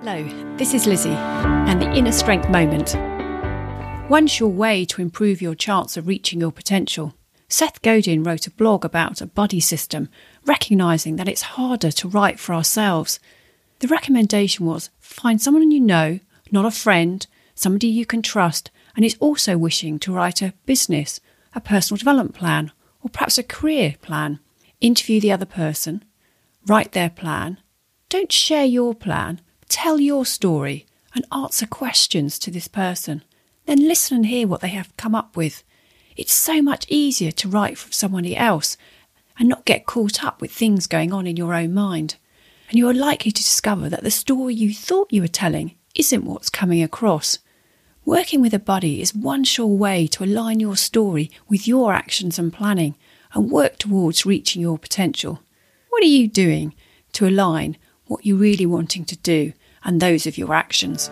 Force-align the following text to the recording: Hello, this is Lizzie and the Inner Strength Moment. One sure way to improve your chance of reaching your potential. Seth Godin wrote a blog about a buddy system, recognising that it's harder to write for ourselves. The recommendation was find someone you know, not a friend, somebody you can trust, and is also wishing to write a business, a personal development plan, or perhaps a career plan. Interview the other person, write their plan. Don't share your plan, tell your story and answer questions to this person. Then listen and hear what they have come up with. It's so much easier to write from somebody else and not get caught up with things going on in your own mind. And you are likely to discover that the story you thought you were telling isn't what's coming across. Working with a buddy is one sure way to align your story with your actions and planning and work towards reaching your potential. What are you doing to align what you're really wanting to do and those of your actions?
Hello, 0.00 0.22
this 0.56 0.74
is 0.74 0.86
Lizzie 0.86 1.10
and 1.10 1.82
the 1.82 1.90
Inner 1.90 2.12
Strength 2.12 2.48
Moment. 2.50 2.94
One 4.08 4.28
sure 4.28 4.46
way 4.48 4.84
to 4.84 5.02
improve 5.02 5.42
your 5.42 5.56
chance 5.56 5.96
of 5.96 6.06
reaching 6.06 6.40
your 6.40 6.52
potential. 6.52 7.14
Seth 7.48 7.82
Godin 7.82 8.22
wrote 8.22 8.46
a 8.46 8.52
blog 8.52 8.84
about 8.84 9.20
a 9.20 9.26
buddy 9.26 9.58
system, 9.58 10.08
recognising 10.46 11.16
that 11.16 11.28
it's 11.28 11.42
harder 11.42 11.90
to 11.90 12.08
write 12.08 12.38
for 12.38 12.54
ourselves. 12.54 13.18
The 13.80 13.88
recommendation 13.88 14.66
was 14.66 14.90
find 15.00 15.42
someone 15.42 15.72
you 15.72 15.80
know, 15.80 16.20
not 16.52 16.64
a 16.64 16.70
friend, 16.70 17.26
somebody 17.56 17.88
you 17.88 18.06
can 18.06 18.22
trust, 18.22 18.70
and 18.94 19.04
is 19.04 19.16
also 19.18 19.58
wishing 19.58 19.98
to 19.98 20.12
write 20.12 20.40
a 20.40 20.54
business, 20.64 21.20
a 21.56 21.60
personal 21.60 21.98
development 21.98 22.36
plan, 22.36 22.70
or 23.02 23.10
perhaps 23.10 23.36
a 23.36 23.42
career 23.42 23.96
plan. 24.00 24.38
Interview 24.80 25.20
the 25.20 25.32
other 25.32 25.44
person, 25.44 26.04
write 26.68 26.92
their 26.92 27.10
plan. 27.10 27.58
Don't 28.08 28.30
share 28.30 28.64
your 28.64 28.94
plan, 28.94 29.40
tell 29.68 30.00
your 30.00 30.24
story 30.24 30.86
and 31.14 31.24
answer 31.32 31.66
questions 31.66 32.38
to 32.38 32.50
this 32.50 32.68
person. 32.68 33.22
Then 33.66 33.86
listen 33.86 34.16
and 34.16 34.26
hear 34.26 34.46
what 34.46 34.60
they 34.60 34.68
have 34.68 34.96
come 34.96 35.14
up 35.14 35.36
with. 35.36 35.62
It's 36.16 36.32
so 36.32 36.62
much 36.62 36.86
easier 36.88 37.30
to 37.32 37.48
write 37.48 37.78
from 37.78 37.92
somebody 37.92 38.36
else 38.36 38.76
and 39.38 39.48
not 39.48 39.64
get 39.64 39.86
caught 39.86 40.24
up 40.24 40.40
with 40.40 40.50
things 40.50 40.86
going 40.86 41.12
on 41.12 41.26
in 41.26 41.36
your 41.36 41.54
own 41.54 41.74
mind. 41.74 42.16
And 42.68 42.78
you 42.78 42.88
are 42.88 42.94
likely 42.94 43.30
to 43.30 43.42
discover 43.42 43.88
that 43.88 44.02
the 44.02 44.10
story 44.10 44.54
you 44.54 44.74
thought 44.74 45.12
you 45.12 45.22
were 45.22 45.28
telling 45.28 45.76
isn't 45.94 46.24
what's 46.24 46.50
coming 46.50 46.82
across. 46.82 47.38
Working 48.04 48.40
with 48.40 48.54
a 48.54 48.58
buddy 48.58 49.00
is 49.00 49.14
one 49.14 49.44
sure 49.44 49.66
way 49.66 50.06
to 50.08 50.24
align 50.24 50.60
your 50.60 50.76
story 50.76 51.30
with 51.48 51.68
your 51.68 51.92
actions 51.92 52.38
and 52.38 52.52
planning 52.52 52.94
and 53.32 53.50
work 53.50 53.78
towards 53.78 54.26
reaching 54.26 54.62
your 54.62 54.78
potential. 54.78 55.40
What 55.90 56.02
are 56.02 56.06
you 56.06 56.26
doing 56.26 56.74
to 57.12 57.26
align 57.26 57.76
what 58.08 58.26
you're 58.26 58.36
really 58.36 58.66
wanting 58.66 59.04
to 59.04 59.16
do 59.16 59.52
and 59.84 60.00
those 60.00 60.26
of 60.26 60.36
your 60.36 60.52
actions? 60.52 61.10